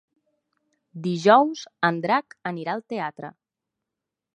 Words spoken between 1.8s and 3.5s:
en Drac anirà al teatre.